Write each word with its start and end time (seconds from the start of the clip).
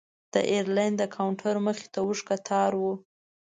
د 0.33 0.35
ایرلاین 0.51 0.93
د 0.97 1.03
کاونټر 1.15 1.55
مخې 1.65 1.87
ته 1.93 1.99
اوږد 2.05 2.21
کتار 2.29 2.71
و. 2.81 2.83